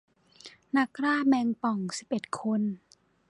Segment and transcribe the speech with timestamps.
[0.77, 2.61] นักล่าแมงป่องสิบเอ็ดคน